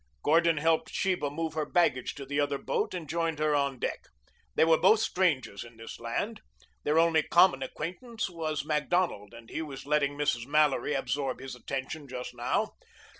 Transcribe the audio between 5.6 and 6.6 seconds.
in the land.